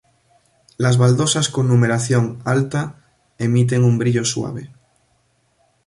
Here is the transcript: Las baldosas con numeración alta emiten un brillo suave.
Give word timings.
Las 0.77 0.97
baldosas 0.97 1.49
con 1.49 1.67
numeración 1.67 2.41
alta 2.43 2.95
emiten 3.37 3.83
un 3.83 3.99
brillo 3.99 4.25
suave. 4.25 4.71